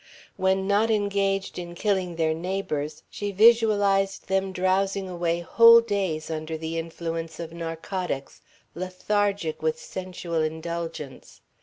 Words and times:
When 0.35 0.65
not 0.67 0.89
engaged 0.89 1.59
in 1.59 1.75
killing 1.75 2.15
their 2.15 2.33
neighbours 2.33 3.03
she 3.07 3.31
visualized 3.31 4.25
them 4.29 4.51
drowsing 4.51 5.07
away 5.07 5.41
whole 5.41 5.79
days 5.79 6.31
under 6.31 6.57
the 6.57 6.79
influence 6.79 7.39
of 7.39 7.53
narcotics, 7.53 8.41
lethargic 8.73 9.61
with 9.61 9.79
sensual 9.79 10.41
indulgence. 10.41 11.41